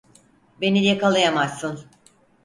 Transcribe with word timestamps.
Beni 0.61 0.83
yakalayamazsın! 0.83 1.79